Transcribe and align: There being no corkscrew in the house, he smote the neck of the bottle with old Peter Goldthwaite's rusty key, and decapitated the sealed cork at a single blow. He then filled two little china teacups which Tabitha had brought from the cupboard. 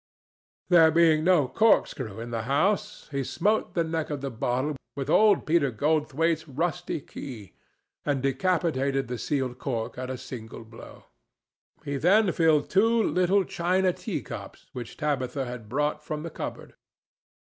There 0.69 0.89
being 0.89 1.23
no 1.23 1.47
corkscrew 1.47 2.19
in 2.19 2.31
the 2.31 2.41
house, 2.49 3.07
he 3.11 3.23
smote 3.23 3.75
the 3.75 3.83
neck 3.83 4.09
of 4.09 4.21
the 4.21 4.31
bottle 4.31 4.75
with 4.95 5.11
old 5.11 5.45
Peter 5.45 5.69
Goldthwaite's 5.69 6.47
rusty 6.47 6.99
key, 6.99 7.53
and 8.03 8.23
decapitated 8.23 9.07
the 9.09 9.19
sealed 9.19 9.59
cork 9.59 9.99
at 9.99 10.09
a 10.09 10.17
single 10.17 10.63
blow. 10.63 11.05
He 11.85 11.97
then 11.97 12.31
filled 12.31 12.67
two 12.71 13.03
little 13.03 13.43
china 13.43 13.93
teacups 13.93 14.65
which 14.73 14.97
Tabitha 14.97 15.45
had 15.45 15.69
brought 15.69 16.03
from 16.03 16.23
the 16.23 16.31
cupboard. 16.31 16.73